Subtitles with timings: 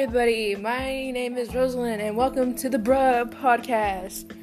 [0.00, 0.56] everybody.
[0.56, 4.34] My name is Rosalind, and welcome to the Bruh Podcast.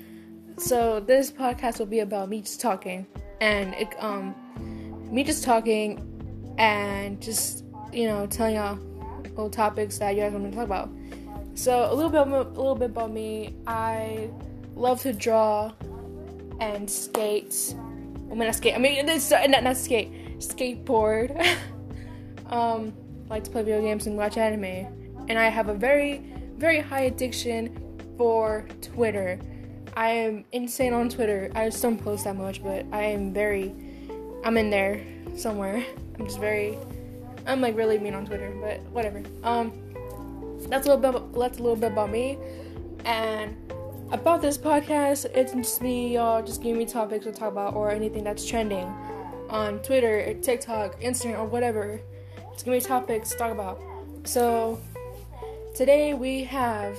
[0.59, 3.07] So this podcast will be about me just talking,
[3.41, 4.35] and it, um,
[5.11, 8.77] me just talking, and just you know telling y'all
[9.23, 10.91] little topics that you guys want me to talk about.
[11.55, 13.55] So a little bit, a little bit about me.
[13.65, 14.29] I
[14.75, 15.73] love to draw
[16.59, 17.73] and skate.
[17.75, 18.75] I mean, not skate.
[18.75, 20.37] I mean, not not skate.
[20.37, 21.57] Skateboard.
[22.51, 22.93] um,
[23.27, 24.96] like to play video games and watch anime
[25.27, 26.23] and I have a very,
[26.57, 27.77] very high addiction
[28.17, 29.39] for Twitter.
[29.95, 31.51] I am insane on Twitter.
[31.55, 33.73] I just don't post that much, but I am very,
[34.43, 35.03] I'm in there
[35.35, 35.83] somewhere.
[36.19, 36.77] I'm just very,
[37.45, 39.23] I'm like really mean on Twitter, but whatever.
[39.43, 39.73] Um,
[40.69, 42.37] that's a little bit, that's a little bit about me,
[43.05, 43.55] and
[44.11, 47.91] about this podcast, it's just me, y'all, just giving me topics to talk about or
[47.91, 48.87] anything that's trending
[49.49, 51.99] on Twitter, TikTok, Instagram, or whatever.
[52.53, 53.81] Just give me topics to talk about.
[54.23, 54.79] So
[55.77, 56.97] Today we have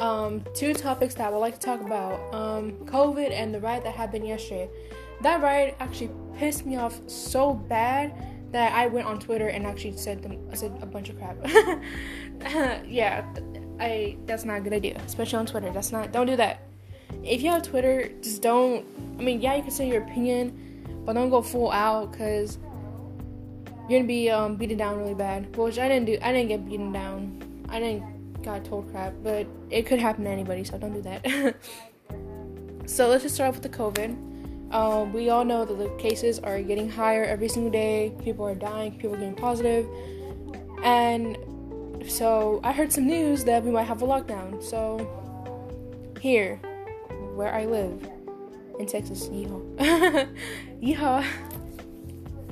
[0.00, 3.84] um, two topics that I would like to talk about um, COVID and the riot
[3.84, 4.68] that happened yesterday.
[5.20, 8.12] That riot actually pissed me off so bad
[8.50, 11.36] that I went on Twitter and actually said them, said a bunch of crap.
[12.88, 13.24] yeah,
[13.78, 15.70] I that's not a good idea, especially on Twitter.
[15.70, 16.62] That's not don't do that.
[17.22, 18.84] If you have Twitter, just don't.
[19.16, 22.58] I mean, yeah, you can say your opinion, but don't go full out because
[23.88, 25.54] you're gonna be um, beaten down really bad.
[25.56, 26.18] Which I didn't do.
[26.22, 27.64] I didn't get beaten down.
[27.68, 31.56] I didn't got told crap, but it could happen to anybody, so don't do that.
[32.86, 34.72] so let's just start off with the COVID.
[34.72, 38.12] Um, we all know that the cases are getting higher every single day.
[38.22, 38.92] People are dying.
[38.92, 39.86] People are getting positive.
[40.82, 41.38] and
[42.08, 44.62] so I heard some news that we might have a lockdown.
[44.62, 44.98] So
[46.20, 46.56] here,
[47.34, 48.08] where I live
[48.78, 50.28] in Texas, yeehaw,
[50.82, 51.26] yeehaw.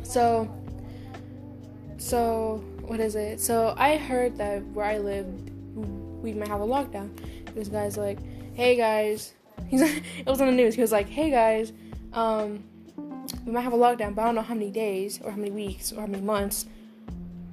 [0.03, 0.49] So
[2.05, 3.41] so, what is it?
[3.41, 5.27] So, I heard that where I live,
[6.23, 7.09] we might have a lockdown.
[7.55, 8.19] This guy's like,
[8.55, 9.33] hey guys,
[9.69, 10.75] he's it was on the news.
[10.75, 11.73] He was like, hey guys,
[12.13, 12.63] um,
[13.47, 15.51] we might have a lockdown, but I don't know how many days or how many
[15.51, 16.67] weeks or how many months.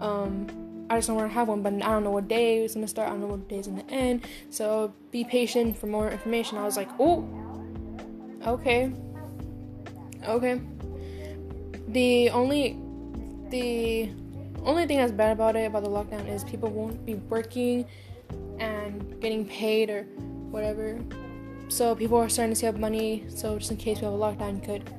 [0.01, 2.73] Um, I just don't want to have one, but I don't know what day it's
[2.73, 3.07] gonna start.
[3.07, 4.25] I don't know what day is gonna end.
[4.49, 6.57] So be patient for more information.
[6.57, 7.25] I was like, oh,
[8.45, 8.91] okay,
[10.27, 10.59] okay.
[11.87, 12.77] The only
[13.49, 14.09] the
[14.65, 17.85] only thing that's bad about it, about the lockdown, is people won't be working
[18.59, 20.03] and getting paid or
[20.51, 20.99] whatever.
[21.67, 23.23] So people are starting to save money.
[23.29, 24.89] So just in case we have a lockdown, you could,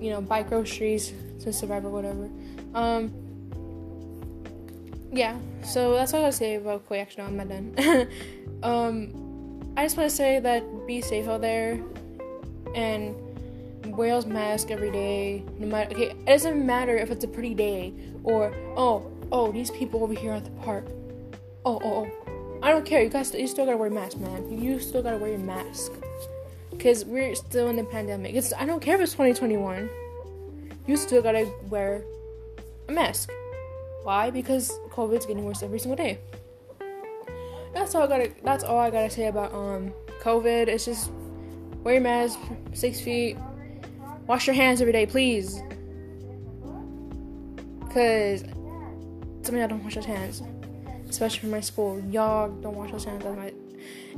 [0.00, 2.28] you know, buy groceries to survive or whatever.
[2.74, 3.12] Um,
[5.12, 5.36] yeah.
[5.62, 6.98] So that's all I gotta say about Koi.
[6.98, 8.08] Actually, I'm not done.
[8.62, 11.80] um, I just want to say that be safe out there
[12.74, 13.14] and
[13.98, 15.44] wears mask every day.
[15.58, 17.92] No matter okay, it doesn't matter if it's a pretty day
[18.22, 20.86] or oh oh these people over here at the park.
[21.66, 23.02] Oh oh oh, I don't care.
[23.02, 24.56] You guys, you still gotta wear a mask, man.
[24.56, 25.92] You still gotta wear your mask
[26.70, 28.34] because we're still in the pandemic.
[28.34, 29.90] It's I don't care if it's 2021.
[30.86, 32.04] You still gotta wear
[32.88, 33.30] a mask.
[34.04, 34.30] Why?
[34.30, 36.18] Because COVID's getting worse every single day.
[37.74, 38.30] That's all I gotta.
[38.44, 39.92] That's all I gotta say about um
[40.22, 40.68] COVID.
[40.68, 41.10] It's just
[41.82, 42.38] wear your mask,
[42.72, 43.36] six feet,
[44.28, 45.62] Wash your hands every day, please.
[47.94, 48.44] Cause
[49.40, 50.42] some of y'all don't wash your hands,
[51.08, 51.98] especially for my school.
[52.10, 53.24] Y'all don't wash your hands.
[53.24, 53.54] My.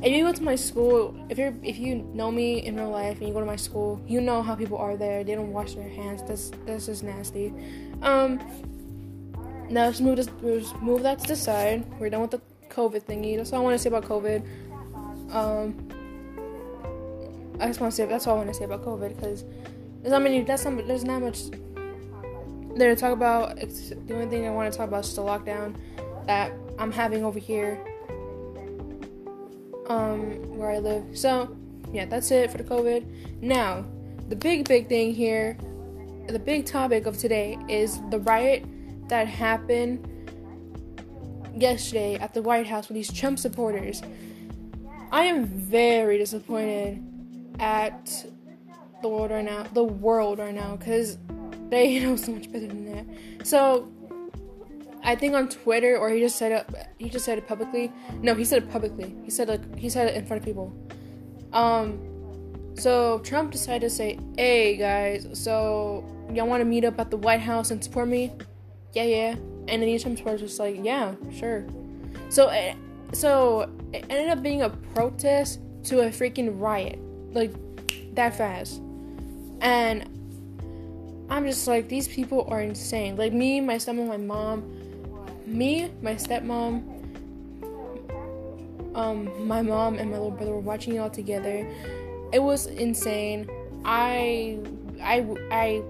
[0.03, 3.19] If you go to my school, if you're if you know me in real life
[3.19, 5.23] and you go to my school, you know how people are there.
[5.23, 6.23] They don't wash their hands.
[6.27, 7.55] That's that's just nasty.
[8.03, 8.41] Um.
[9.71, 10.29] Now let's move this.
[10.43, 11.85] Let's move that to the side.
[12.01, 13.37] We're done with the COVID thingy.
[13.37, 14.43] That's all I want to say about COVID.
[15.33, 15.87] Um.
[17.61, 19.45] I just want to say that's all I want to say about COVID because
[20.03, 20.43] there's not many.
[20.43, 20.87] That's not.
[20.87, 21.51] There's not much
[22.77, 23.57] there to talk about.
[23.57, 25.77] The only thing I want to talk about is the lockdown
[26.27, 27.79] that I'm having over here,
[29.89, 31.05] um, where I live.
[31.17, 31.55] So,
[31.93, 33.43] yeah, that's it for the COVID.
[33.43, 33.85] Now,
[34.29, 35.59] the big, big thing here,
[36.29, 38.65] the big topic of today is the riot
[39.09, 40.07] that happened
[41.55, 44.03] yesterday at the White House with these Trump supporters.
[45.13, 47.05] I am very disappointed
[47.59, 48.25] at
[49.03, 51.19] the world right now, the world right now, because
[51.71, 53.47] they know so much better than that.
[53.47, 53.89] So
[55.03, 56.89] I think on Twitter, or he just said it.
[56.99, 57.93] He just said it publicly.
[58.23, 59.15] No, he said it publicly.
[59.25, 60.73] He said like he said it in front of people.
[61.53, 62.07] Um.
[62.75, 67.17] So Trump decided to say, "Hey guys, so y'all want to meet up at the
[67.17, 68.33] White House and support me?"
[68.93, 69.35] Yeah, yeah.
[69.69, 71.65] And then Trump was like, "Yeah, sure."
[72.29, 72.75] So, eh,
[73.13, 76.99] so it ended up being a protest to a freaking riot,
[77.33, 77.53] like
[78.15, 78.83] that fast.
[79.61, 80.09] And
[81.29, 83.17] I'm just like, these people are insane.
[83.17, 84.65] Like me, my stepmom, my mom,
[85.47, 86.83] me, my stepmom,
[88.97, 91.69] um, my mom, and my little brother were watching it all together.
[92.33, 93.49] It was insane.
[93.85, 94.59] I,
[95.03, 95.83] I, I,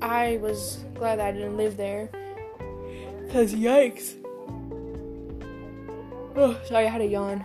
[0.00, 2.08] I was glad that I didn't live there.
[3.30, 4.14] Cause yikes.
[6.36, 7.44] Oh, sorry, I had a yawn.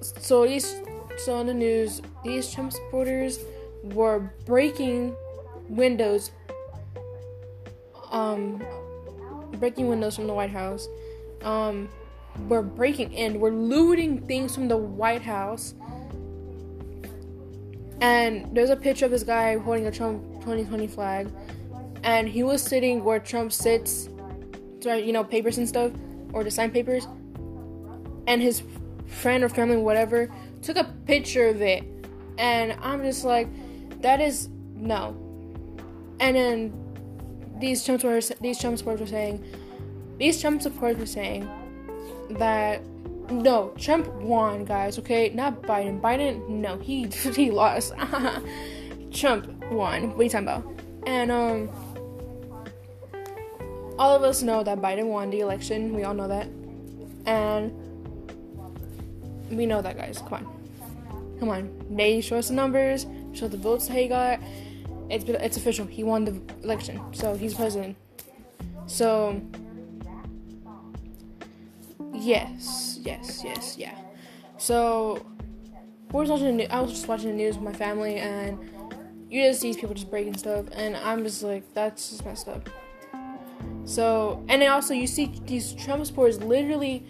[0.00, 0.80] So these,
[1.18, 3.38] so on the news, these Trump supporters
[3.94, 5.14] were breaking
[5.68, 6.30] windows,
[8.10, 8.62] um,
[9.58, 10.88] breaking windows from the White House.
[11.42, 11.88] Um,
[12.48, 15.74] we're breaking in, we're looting things from the White House.
[18.00, 21.30] And there's a picture of this guy holding a Trump 2020 flag,
[22.02, 24.08] and he was sitting where Trump sits,
[24.82, 25.92] to you know, papers and stuff,
[26.32, 27.08] or to sign papers.
[28.26, 28.62] And his
[29.06, 30.30] friend or family, whatever,
[30.60, 31.84] took a picture of it,
[32.36, 33.48] and I'm just like,
[34.00, 35.16] that is no.
[36.20, 36.86] And then
[37.58, 39.44] these Trump supporters, these Trump supporters were saying,
[40.18, 41.48] these Trump supporters were saying
[42.30, 42.82] that
[43.30, 44.98] no, Trump won, guys.
[44.98, 46.00] Okay, not Biden.
[46.00, 47.92] Biden, no, he he lost.
[49.12, 50.10] Trump won.
[50.10, 50.80] What are you talking about?
[51.06, 51.70] And um,
[53.98, 55.94] all of us know that Biden won the election.
[55.94, 56.48] We all know that,
[57.26, 57.72] and
[59.50, 60.18] we know that, guys.
[60.28, 61.86] Come on, come on.
[61.90, 64.40] They show us the numbers, show the votes he got.
[65.08, 65.86] It's it's official.
[65.86, 67.96] He won the election, so he's president.
[68.86, 69.40] So
[72.12, 73.96] yes, yes, yes, yeah.
[74.58, 75.24] So
[76.12, 76.56] was watching.
[76.56, 78.58] The, I was just watching the news with my family, and
[79.28, 82.68] you just see people just breaking stuff, and I'm just like, that's just messed up.
[83.84, 87.06] So, and then also you see these Trump supporters literally,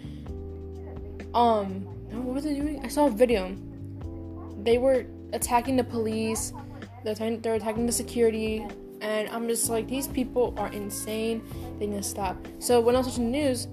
[1.33, 1.81] um,
[2.11, 2.83] what were they doing?
[2.83, 3.55] I saw a video.
[4.63, 6.53] They were attacking the police.
[7.03, 8.65] They're attacking, they're attacking the security,
[9.01, 11.43] and I'm just like, these people are insane.
[11.79, 12.35] They need to stop.
[12.59, 13.67] So when I was watching the news,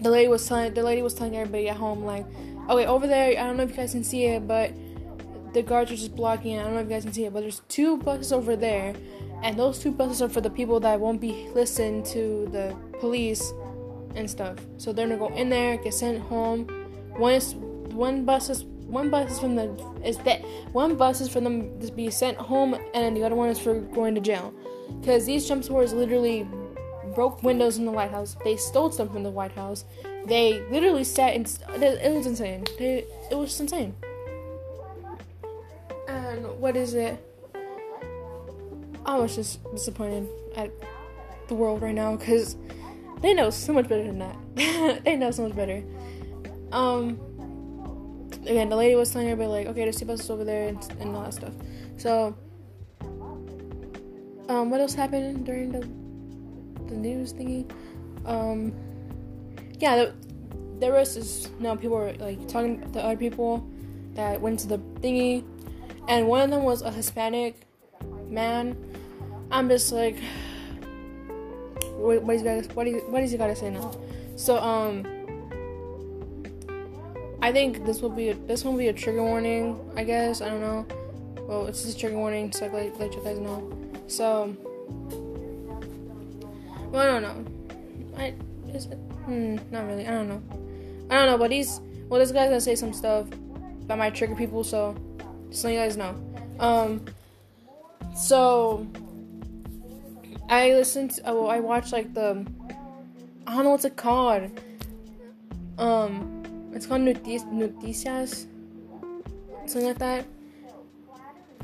[0.00, 2.26] the lady was telling the lady was telling everybody at home like,
[2.68, 4.72] okay, over there, I don't know if you guys can see it, but
[5.52, 6.60] the guards are just blocking it.
[6.60, 8.94] I don't know if you guys can see it, but there's two buses over there,
[9.42, 13.52] and those two buses are for the people that won't be listening to the police
[14.14, 14.56] and stuff.
[14.78, 16.66] So they're gonna go in there, get sent home.
[17.16, 19.72] One is one bus is one bus is from the
[20.04, 20.42] is that
[20.72, 23.80] one bus is for them to be sent home, and the other one is for
[23.80, 24.52] going to jail.
[25.00, 26.46] Because these Trump supporters literally
[27.14, 28.36] broke windows in the White House.
[28.44, 29.86] They stole stuff from the White House.
[30.26, 31.46] They literally sat in.
[31.82, 32.64] It was insane.
[32.78, 33.94] They, it was insane.
[36.06, 37.18] And what is it?
[39.06, 40.70] I was just disappointed at
[41.48, 42.56] the world right now because
[43.22, 45.04] they know so much better than that.
[45.04, 45.82] they know so much better.
[46.72, 47.18] Um.
[48.42, 51.14] Again, the lady was telling everybody like, okay, there's two buses over there and, and
[51.14, 51.54] all that stuff.
[51.96, 52.36] So,
[54.48, 55.86] um, what else happened during the
[56.92, 57.70] the news thingy.
[58.24, 58.72] Um,
[59.78, 60.12] yeah, there,
[60.78, 61.50] there was this.
[61.58, 63.66] Know, people were like talking to other people
[64.14, 65.44] that went to the thingy,
[66.08, 67.66] and one of them was a Hispanic
[68.28, 68.76] man.
[69.50, 70.16] I'm just like,
[71.96, 72.76] what, what is got?
[72.76, 73.92] What, is, what is he got to say now?
[74.36, 75.04] So um,
[77.42, 79.78] I think this will be a, this will be a trigger warning.
[79.96, 80.86] I guess I don't know.
[81.40, 83.70] Well, it's just a trigger warning, so like let you guys know.
[84.06, 84.56] So.
[86.90, 88.16] Well, I don't know.
[88.16, 88.34] I
[88.72, 88.94] is it?
[89.24, 90.06] Hmm, not really.
[90.06, 90.42] I don't know.
[91.10, 92.20] I don't know, but he's well.
[92.20, 93.26] This guy's gonna say some stuff
[93.86, 94.94] that might trigger people, so
[95.50, 96.14] just let you guys know.
[96.60, 97.04] Um,
[98.14, 98.86] so
[100.48, 101.10] I listened.
[101.12, 102.46] To, oh, I watched like the
[103.48, 104.60] I don't know what's it called.
[105.78, 106.41] Um,
[106.72, 108.46] it's called Noticias,
[109.66, 110.26] something like that.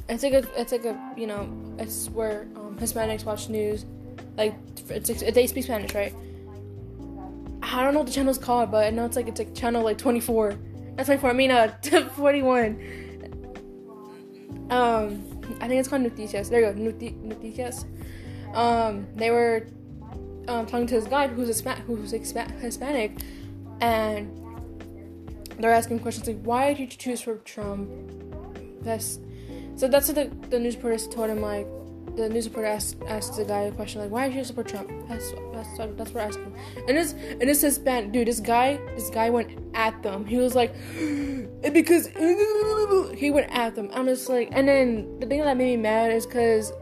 [0.08, 1.48] It's like a, it's like a, you know,
[1.78, 3.84] it's where um, Hispanics watch news
[4.38, 4.54] like
[4.88, 6.14] it's, it's, they speak Spanish, right?
[7.60, 9.82] I don't know what the channel's called, but I know it's like it's like channel
[9.82, 10.54] like 24.
[10.94, 11.30] That's 24.
[11.30, 11.76] I mean, uh,
[12.16, 12.80] 41.
[14.70, 15.24] Um,
[15.60, 16.48] I think it's called Noticias.
[16.48, 17.84] There you go, Noticias.
[18.54, 19.66] Um, they were
[20.46, 23.18] um, talking to this guy who's Hispa- who's Hispanic,
[23.80, 24.47] and
[25.58, 27.90] they're asking questions like, "Why did you choose for Trump?"
[28.82, 29.18] That's
[29.76, 29.88] so.
[29.88, 31.66] That's what the the news reporter told him like,
[32.18, 34.90] the news reporter asked asked the guy a question like, "Why did you support Trump?"
[35.08, 36.54] That's that's that's what we're asking.
[36.88, 40.26] And this and this Hispanic dude, this guy, this guy went at them.
[40.26, 40.74] He was like,
[41.72, 42.08] because
[43.16, 43.88] he went at them.
[43.92, 46.72] I'm just like, and then the thing that made me mad is because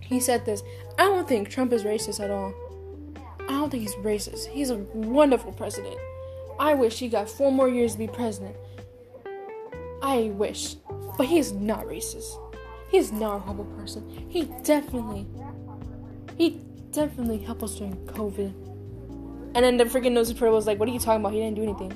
[0.00, 0.62] he said this.
[0.98, 2.52] I don't think Trump is racist at all.
[3.42, 4.46] I don't think he's racist.
[4.48, 5.96] He's a wonderful president.
[6.58, 8.56] I wish he got four more years to be president.
[10.02, 10.76] I wish,
[11.16, 12.38] but he's not racist.
[12.90, 14.26] He's not a horrible person.
[14.28, 15.26] He definitely,
[16.36, 16.60] he
[16.92, 18.54] definitely helped us during COVID.
[19.54, 21.32] And then the freaking news reporter was like, "What are you talking about?
[21.32, 21.92] He didn't do anything."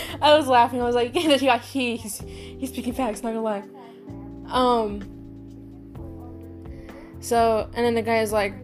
[0.22, 0.80] I was laughing.
[0.80, 3.22] I was like, "Yeah, he's he's speaking facts.
[3.22, 3.64] Not gonna lie."
[4.48, 5.02] Um.
[7.20, 8.54] So and then the guy is like,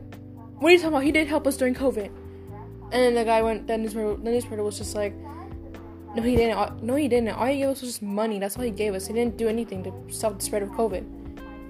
[0.59, 1.05] "What are you talking about?
[1.05, 3.67] He did help us during COVID." And then the guy went.
[3.67, 5.15] The news reporter, the news reporter was just like,
[6.15, 6.83] "No, he didn't.
[6.83, 7.31] No, he didn't.
[7.31, 8.39] All he gave us was just money.
[8.39, 9.07] That's all he gave us.
[9.07, 11.05] He didn't do anything to stop the spread of COVID."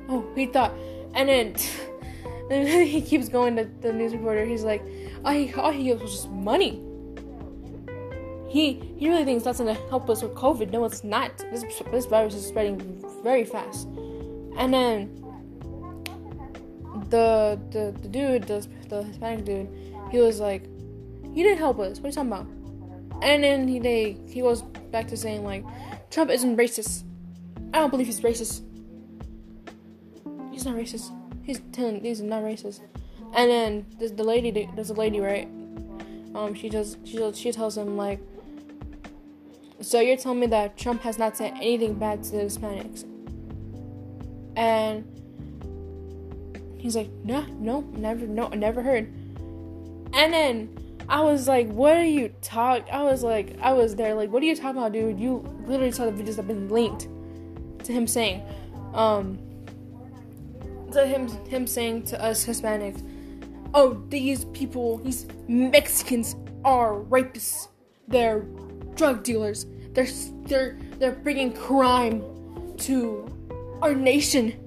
[0.08, 0.72] Oh, he thought.
[1.14, 1.46] And then,
[2.50, 4.44] and then he keeps going to the news reporter.
[4.44, 4.82] He's like,
[5.25, 6.82] all he, all he gives was just money.
[8.49, 10.70] He he really thinks that's gonna help us with COVID.
[10.70, 11.38] No, it's not.
[11.50, 13.87] This this virus is spreading very fast.
[14.58, 15.25] And then
[17.08, 19.68] the the, the dude, the, the Hispanic dude,
[20.11, 20.64] he was like,
[21.32, 21.99] he didn't help us.
[21.99, 22.46] What are you talking about?
[23.23, 25.64] And then he they he goes back to saying like,
[26.11, 27.05] Trump isn't racist.
[27.73, 28.62] I don't believe he's racist.
[30.50, 31.11] He's not racist.
[31.43, 32.81] He's telling he's not racist.
[33.35, 35.49] And then there's the lady, there's a lady, right?
[36.35, 38.21] Um, she does, she she tells him like,
[39.81, 43.05] so you're telling me that Trump has not said anything bad to the Hispanics?
[44.57, 45.05] And
[46.79, 49.07] he's like, no, no, never, no, I never heard.
[50.12, 52.90] And then I was like, what are you talking?
[52.90, 55.21] I was like, I was there, like, what are you talking about, dude?
[55.21, 57.07] You literally saw the videos that have been linked
[57.85, 58.40] to him saying,
[58.95, 59.38] um,
[60.92, 63.07] to him, him saying to us Hispanics,
[63.75, 67.69] oh, these people, these Mexicans are rapists.
[68.09, 68.47] They're
[68.95, 69.66] drug dealers.
[69.92, 70.09] They're
[70.45, 72.23] they're they're bringing crime
[72.78, 73.31] to
[73.83, 74.66] our nation.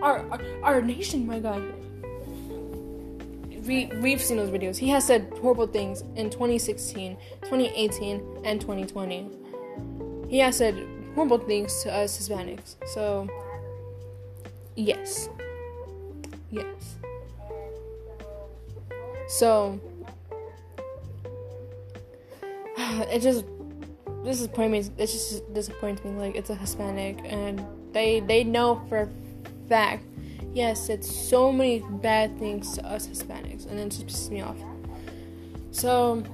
[0.00, 1.79] Our our, our nation, my God.
[3.70, 4.76] We we've seen those videos.
[4.76, 9.30] He has said horrible things in 2016, 2018, and 2020.
[10.28, 10.74] He has said
[11.14, 12.74] horrible things to us Hispanics.
[12.88, 13.28] So
[14.74, 15.28] yes.
[16.50, 16.96] Yes.
[19.28, 19.78] So
[22.76, 23.44] it just
[24.72, 24.78] me.
[24.98, 26.10] It just disappoints me.
[26.10, 29.08] Like it's a Hispanic, and they they know for a
[29.68, 30.02] fact.
[30.52, 34.40] Yes, said so many bad things to us Hispanics, and then it just pisses me
[34.40, 34.56] off.
[35.70, 36.24] So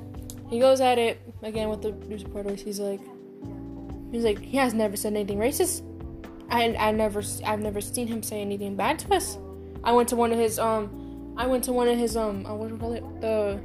[0.49, 2.62] he goes at it again with the news reporters.
[2.62, 3.00] He's like,
[4.11, 5.82] he's like, he has never said anything racist.
[6.49, 9.38] I I never I've never seen him say anything bad to us.
[9.85, 12.54] I went to one of his um I went to one of his um uh,
[12.54, 13.61] what do you call it the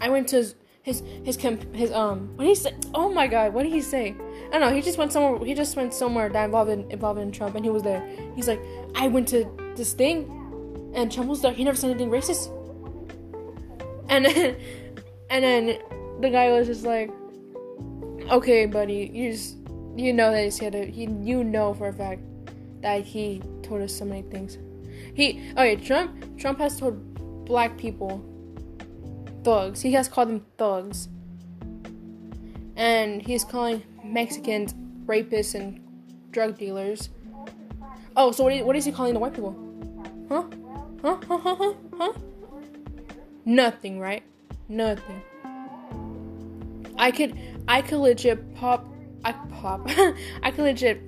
[0.00, 3.54] I went to his his, camp, his um what did he say oh my god
[3.54, 4.14] what did he say?
[4.48, 7.20] I don't know he just went somewhere he just went somewhere that involved in, involved
[7.20, 8.06] in Trump and he was there.
[8.34, 8.60] He's like
[8.94, 10.26] I went to this thing
[10.94, 11.52] and Trump was there.
[11.52, 12.50] He never said anything racist.
[14.08, 14.56] And then
[15.30, 15.78] and then
[16.20, 17.10] the guy was just like
[18.30, 19.56] okay buddy you just
[19.96, 22.22] you know that he said it he you know for a fact
[22.80, 24.58] that he told us so many things.
[25.14, 28.22] He okay, Trump Trump has told black people
[29.44, 29.82] thugs.
[29.82, 31.08] He has called them thugs.
[32.76, 34.74] And he's calling Mexicans
[35.06, 35.80] rapists and
[36.30, 37.10] drug dealers.
[38.16, 39.56] Oh, so what is, what is he calling the white people?
[40.28, 40.44] Huh?
[41.02, 41.18] Huh?
[41.26, 41.38] Huh?
[41.38, 41.54] Huh?
[41.56, 41.74] Huh?
[41.98, 42.12] huh?
[43.44, 44.22] Nothing, right?
[44.68, 45.22] Nothing.
[46.96, 48.86] I could I could legit pop
[49.24, 49.88] I pop
[50.42, 51.02] I could legit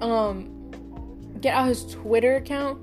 [0.00, 0.70] um
[1.40, 2.80] get out his Twitter account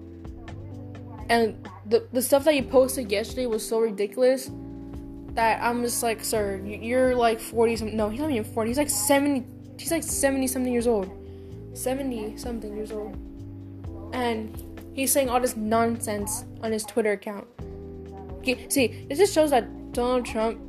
[1.29, 4.51] and the the stuff that he posted yesterday was so ridiculous
[5.35, 7.97] that I'm just like, sir, you're like 40 something.
[7.97, 8.69] No, he's not even 40.
[8.69, 9.45] He's like 70.
[9.77, 11.11] He's like 70 something years old.
[11.73, 13.15] 70 something years old.
[14.13, 14.57] And
[14.93, 17.47] he's saying all this nonsense on his Twitter account.
[18.69, 20.59] See, this just shows that Donald Trump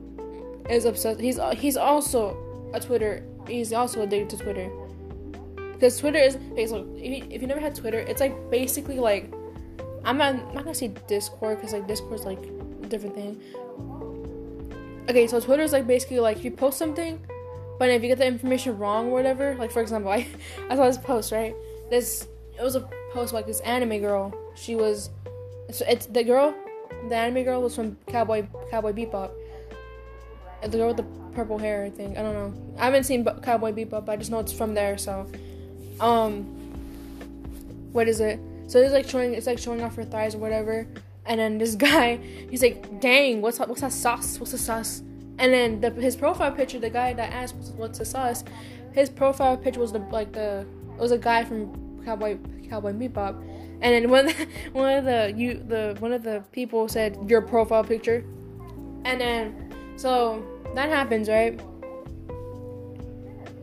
[0.68, 1.20] is obsessed.
[1.20, 2.36] He's uh, he's also
[2.72, 3.22] a Twitter.
[3.46, 4.70] He's also addicted to Twitter.
[5.74, 6.66] Because Twitter is okay.
[6.66, 9.30] So if you, if you never had Twitter, it's like basically like
[10.04, 13.40] I'm not, I'm not gonna say Discord because like Discord's like a different thing.
[15.08, 17.20] Okay, so Twitter is like basically like if you post something,
[17.78, 20.26] but if you get the information wrong or whatever, like for example, I
[20.68, 21.54] I saw this post right.
[21.90, 22.26] This
[22.58, 24.34] it was a post like this anime girl.
[24.56, 25.10] She was
[25.68, 26.54] it's, it's the girl,
[27.08, 29.30] the anime girl was from Cowboy Cowboy Bebop.
[30.62, 32.18] The girl with the purple hair, I think.
[32.18, 32.74] I don't know.
[32.78, 34.98] I haven't seen Cowboy Bebop, I just know it's from there.
[34.98, 35.30] So,
[36.00, 36.42] um,
[37.92, 38.40] what is it?
[38.66, 40.88] So it's like showing it's like showing off her thighs or whatever.
[41.26, 42.16] And then this guy,
[42.50, 44.38] he's like, "Dang, what's what's that sauce?
[44.38, 45.02] What's the sauce?"
[45.38, 48.44] And then the, his profile picture, the guy that asked what's the sauce,
[48.92, 53.42] his profile picture was the like the it was a guy from Cowboy Cowboy Bebop.
[53.82, 54.30] And then one
[54.72, 58.24] one of the you the one of the people said your profile picture,
[59.04, 60.42] and then so
[60.74, 61.60] that happens right,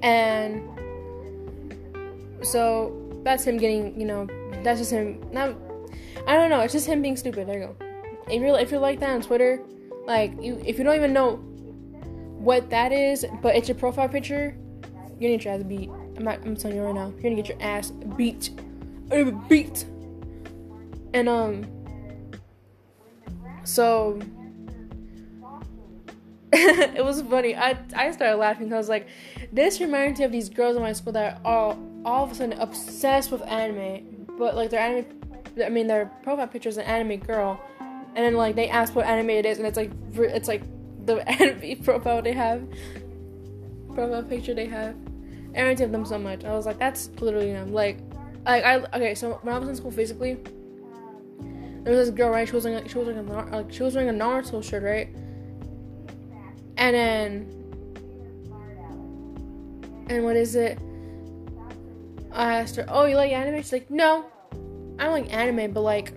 [0.03, 0.69] and
[2.43, 4.27] so that's him getting you know
[4.63, 5.19] that's just him.
[5.31, 5.55] Not
[6.27, 6.61] I don't know.
[6.61, 7.47] It's just him being stupid.
[7.47, 7.75] There you go.
[8.27, 9.61] If you're if you're like that on Twitter,
[10.05, 11.35] like you if you don't even know
[12.43, 14.55] what that is, but it's your profile picture,
[15.19, 15.89] you're gonna get your ass beat.
[16.17, 18.51] I'm, not, I'm telling you right now, you're gonna get your ass beat,
[19.47, 19.85] beat.
[21.13, 21.65] And um,
[23.63, 24.19] so
[26.53, 27.55] it was funny.
[27.55, 29.07] I I started laughing I was like,
[29.51, 32.35] this reminds me of these girls in my school that are all all of a
[32.35, 35.05] sudden obsessed with anime, but like their anime,
[35.63, 39.05] I mean their profile picture is an anime girl, and then like they ask what
[39.05, 40.63] anime it is, and it's like it's like
[41.05, 42.67] the anime profile they have,
[43.93, 44.95] profile picture they have.
[45.55, 46.43] I irritated them so much.
[46.45, 47.73] I was like, that's literally them.
[47.73, 47.99] Like,
[48.45, 49.15] like I okay.
[49.15, 50.39] So when I was in school, physically,
[51.83, 52.47] there was this girl, right?
[52.47, 55.09] She was wearing she was wearing a like she was wearing a Naruto shirt, right?
[56.77, 57.63] And then
[60.09, 60.79] and what is it?
[62.31, 64.25] I asked her, "Oh, you like anime?" She's like, "No,
[65.03, 66.13] I don't like anime, but like,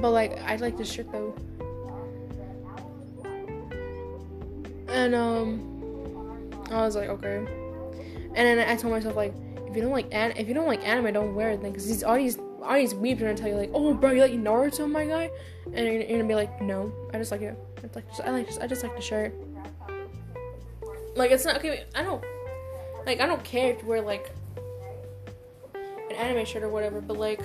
[0.00, 1.34] but like, I like this shirt though."
[4.88, 7.36] And um, I was like, okay.
[7.36, 9.34] And then I told myself like,
[9.68, 11.86] if you don't like an- if you don't like anime, don't wear it then, because
[11.86, 14.32] these all these all these weebs are gonna tell you like, oh, bro, you like
[14.32, 15.30] Naruto, my guy,
[15.74, 17.58] and you're, you're gonna be like, no, I just like it.
[17.82, 19.34] It's like I like I just like the shirt.
[21.16, 21.84] Like it's not okay.
[21.94, 22.24] I don't
[23.04, 24.30] like I don't care if you wear like
[26.12, 27.40] an anime shirt or whatever, but like,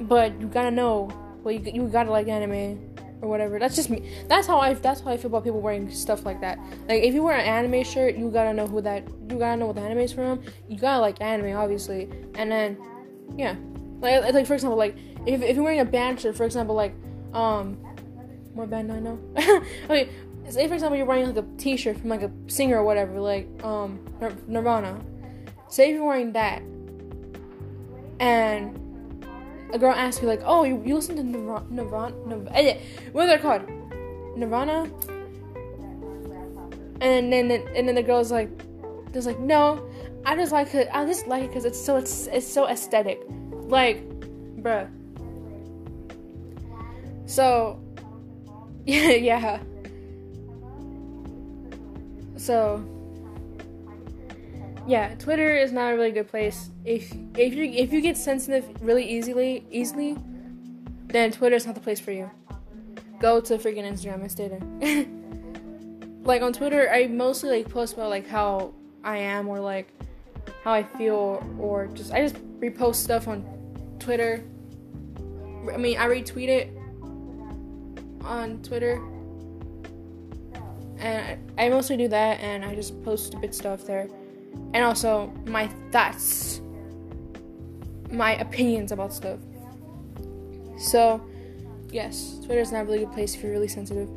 [0.00, 1.10] but you gotta know.
[1.42, 3.58] Well, you you gotta like anime or whatever.
[3.58, 4.12] That's just me.
[4.28, 4.74] That's how I.
[4.74, 6.58] That's how I feel about people wearing stuff like that.
[6.88, 9.06] Like if you wear an anime shirt, you gotta know who that.
[9.28, 10.42] You gotta know what the anime is from.
[10.68, 12.76] You gotta like anime, obviously, and then
[13.36, 13.56] yeah,
[14.00, 14.96] like like for example, like
[15.26, 16.94] if if you're wearing a band shirt, for example, like
[17.32, 17.74] um,
[18.54, 19.18] what band do I know?
[19.84, 20.10] okay,
[20.48, 23.48] say for example you're wearing like a t-shirt from like a singer or whatever, like
[23.64, 24.00] um
[24.46, 25.00] Nirvana.
[25.72, 26.60] Say if you're wearing that,
[28.20, 28.76] and
[29.72, 31.64] a girl asks you like, "Oh, you, you listen to Nirvana?
[31.70, 32.14] Nirvana?
[32.26, 32.78] Nirvana eh,
[33.12, 33.62] what are they called?
[34.36, 34.90] Nirvana?"
[37.00, 38.50] And then and then the girl's like,
[39.12, 39.88] "There's like no,
[40.26, 40.90] I just like it.
[40.92, 44.06] I just like it because it's so it's it's so aesthetic, like,
[44.60, 44.90] bruh."
[47.24, 47.80] So,
[48.84, 49.58] yeah, yeah.
[52.36, 52.84] So,
[54.86, 56.70] yeah, Twitter is not a really good place.
[56.84, 60.16] If if you if you get sensitive really easily easily,
[61.06, 62.30] then Twitter is not the place for you.
[63.20, 65.06] Go to freaking Instagram there.
[66.24, 69.92] like on Twitter, I mostly like post about like how I am or like
[70.64, 73.44] how I feel or just I just repost stuff on
[74.00, 74.42] Twitter.
[75.72, 76.76] I mean, I retweet it
[78.24, 79.00] on Twitter.
[80.98, 84.08] And I mostly do that and I just post stupid stuff there
[84.74, 86.60] and also my thoughts,
[88.10, 89.38] my opinions about stuff.
[90.78, 91.24] So,
[91.90, 94.08] yes, Twitter is not a really good place if you're really sensitive.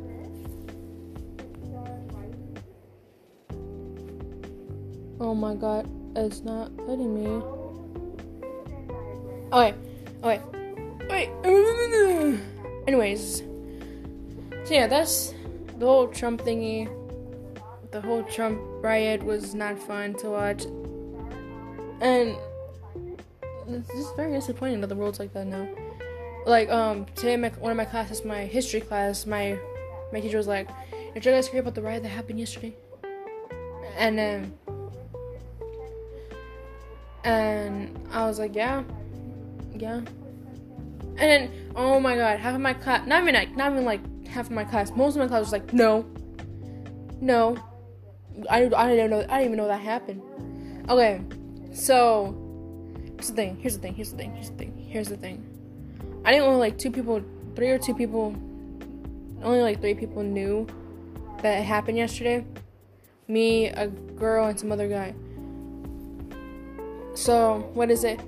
[5.18, 7.42] Oh my god, it's not letting me.
[9.52, 9.74] Okay,
[10.22, 10.40] okay,
[11.08, 11.30] wait.
[12.86, 13.38] Anyways,
[14.64, 15.34] so yeah, that's
[15.78, 16.88] the whole Trump thingy
[17.96, 20.64] the whole Trump riot was not fun to watch.
[22.02, 22.36] And
[23.68, 25.66] it's just very disappointing that the world's like that now.
[26.44, 29.58] Like, um, today, my, one of my classes, my history class, my
[30.12, 30.68] my teacher was like,
[31.14, 32.76] "Did you guys hear about the riot that happened yesterday?"
[33.96, 34.54] And then,
[37.24, 38.84] and I was like, "Yeah,
[39.74, 43.86] yeah." And then, oh my god, half of my class, not even like, not even
[43.86, 46.04] like half of my class, most of my class was like, "No,
[47.20, 47.56] no,
[48.50, 50.22] I, I didn't know I didn't even know that happened.
[50.88, 51.20] Okay,
[51.72, 52.34] so
[53.14, 53.56] here's the thing.
[53.60, 53.94] Here's the thing.
[53.94, 54.34] Here's the thing.
[54.34, 54.86] Here's the thing.
[54.88, 56.22] Here's the thing.
[56.24, 57.22] I didn't only like two people,
[57.54, 58.34] three or two people,
[59.42, 60.66] only like three people knew
[61.42, 62.44] that it happened yesterday.
[63.28, 65.14] Me, a girl, and some other guy.
[67.14, 68.20] So what is it?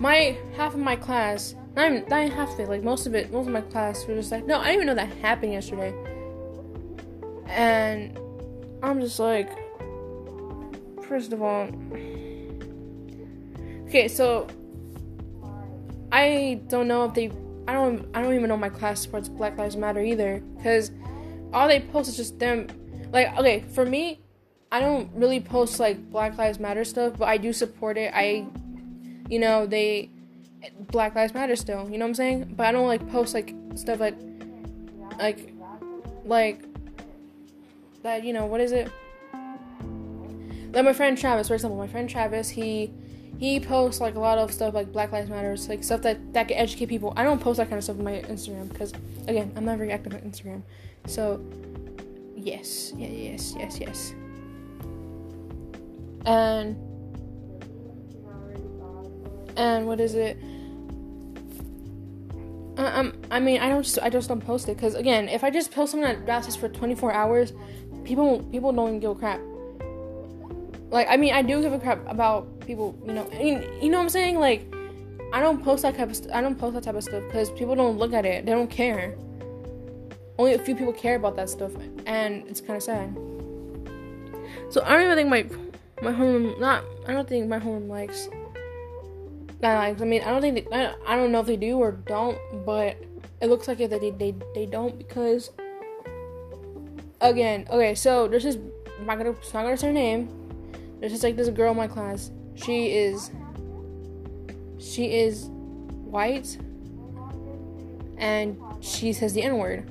[0.00, 3.14] My half of my class, not even, not even half of it, like most of
[3.14, 5.52] it, most of my class were just like, no, I didn't even know that happened
[5.52, 5.94] yesterday.
[7.46, 8.18] And
[8.82, 9.50] I'm just like,
[11.08, 11.68] first of all,
[13.88, 14.46] okay, so
[16.12, 17.30] I don't know if they,
[17.68, 20.90] I don't, I don't even know my class supports Black Lives Matter either, because
[21.52, 22.68] all they post is just them.
[23.12, 24.20] Like, okay, for me,
[24.70, 28.12] I don't really post like Black Lives Matter stuff, but I do support it.
[28.14, 28.46] I,
[29.28, 30.10] you know, they
[30.90, 31.88] Black Lives Matter still.
[31.88, 32.54] You know what I'm saying?
[32.56, 34.16] But I don't like post like stuff like,
[35.18, 35.54] like,
[36.24, 36.64] like
[38.06, 38.90] that you know what is it
[40.72, 42.90] like my friend travis for example my friend travis he
[43.38, 46.48] he posts like a lot of stuff like Black Lives Matters, like stuff that that
[46.48, 47.12] can educate people.
[47.16, 48.92] I don't post that kind of stuff on my Instagram because
[49.28, 50.62] again, I'm not very active on Instagram.
[51.06, 51.44] So
[52.34, 54.14] yes, yeah, yes, yes, yes.
[56.24, 56.76] And
[59.56, 60.38] and what is it?
[62.78, 65.44] Uh, um, I mean, I don't just I just don't post it because again, if
[65.44, 67.52] I just post something that lasts for 24 hours,
[68.06, 69.40] people people don't give a crap.
[70.90, 73.28] Like, I mean, I do give a crap about people, you know.
[73.32, 74.38] I mean, you know what I'm saying?
[74.38, 74.72] Like,
[75.32, 77.50] I don't post that type of st- I don't post that type of stuff because
[77.50, 78.46] people don't look at it.
[78.46, 79.16] They don't care.
[80.38, 81.72] Only a few people care about that stuff,
[82.06, 83.14] and it's kind of sad.
[84.70, 85.46] So I don't even think my
[86.02, 88.28] my home not I don't think my home likes
[89.60, 90.00] that likes.
[90.00, 92.38] I mean, I don't think they, I, I don't know if they do or don't,
[92.64, 92.96] but
[93.40, 95.50] it looks like it that they they they don't because
[97.20, 98.56] again, okay, so there's this
[98.98, 100.46] I'm not gonna not gonna say her name
[101.00, 102.30] there's just like this girl in my class.
[102.54, 103.30] She is
[104.78, 106.58] she is white
[108.16, 109.90] and she says the N-word.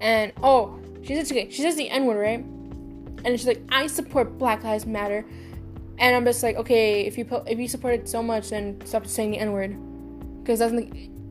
[0.00, 2.40] And oh, she says okay, she says the N-word, right?
[3.24, 5.24] And she's like, I support Black Lives Matter.
[5.98, 9.06] And I'm just like, okay, if you if you support it so much, then stop
[9.06, 9.76] saying the N-word.
[10.42, 10.74] Because that's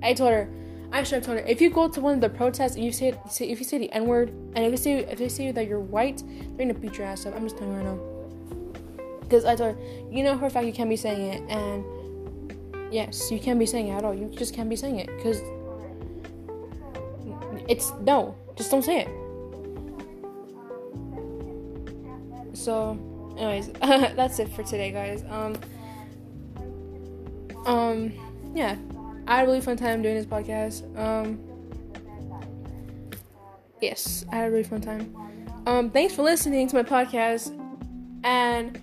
[0.03, 0.49] I told her,
[0.91, 2.91] I should have told her, if you go to one of the protests and you
[2.91, 5.67] say, say if you say the N-word, and if you say if they say that
[5.67, 6.23] you're white,
[6.56, 7.36] they're gonna beat your ass up.
[7.36, 9.19] I'm just telling you right now.
[9.21, 12.93] Because I told her, you know for a fact you can't be saying it, and
[12.93, 14.13] yes, you can't be saying it at all.
[14.13, 15.41] You just can't be saying it because
[17.67, 19.10] it's no, just don't say it.
[22.58, 22.97] So,
[23.38, 23.69] anyways,
[24.15, 25.23] that's it for today, guys.
[25.30, 25.58] Um,
[27.65, 28.13] um,
[28.56, 28.78] yeah,
[29.28, 30.84] I had a really fun time doing this podcast.
[30.98, 31.38] Um,
[33.82, 35.13] yes, I had a really fun time.
[35.66, 37.52] Um, thanks for listening to my podcast,
[38.24, 38.80] and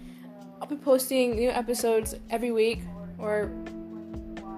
[0.61, 2.83] I'll be posting new episodes every week,
[3.17, 3.51] or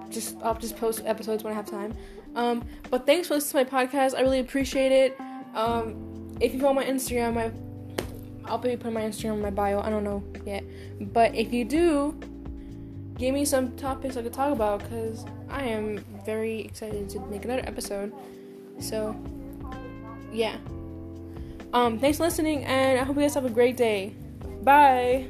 [0.09, 1.95] just I'll just post episodes when I have time.
[2.35, 4.13] Um, but thanks for listening to my podcast.
[4.13, 5.17] I really appreciate it.
[5.55, 7.51] Um, if you follow my Instagram, my
[8.43, 9.79] I'll be putting my Instagram in my bio.
[9.79, 10.65] I don't know yet,
[11.13, 12.19] but if you do,
[13.17, 17.45] give me some topics I could talk about because I am very excited to make
[17.45, 18.13] another episode.
[18.79, 19.15] So,
[20.31, 20.57] yeah.
[21.73, 24.13] Um, thanks for listening, and I hope you guys have a great day.
[24.63, 25.27] Bye.